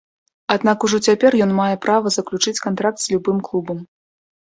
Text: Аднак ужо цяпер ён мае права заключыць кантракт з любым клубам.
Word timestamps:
Аднак 0.55 0.85
ужо 0.87 1.01
цяпер 1.09 1.37
ён 1.47 1.53
мае 1.61 1.69
права 1.85 2.07
заключыць 2.19 2.57
кантракт 2.65 2.99
з 3.07 3.17
любым 3.17 3.37
клубам. 3.53 3.89